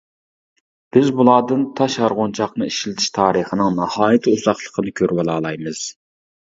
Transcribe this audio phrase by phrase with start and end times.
[0.95, 5.87] بىز بۇلاردىن تاش يارغۇنچاقنى ئىشلىتىش تارىخىنىڭ ناھايىتى ئۇزاقلىقىنى كۆرۈۋالالايمىز.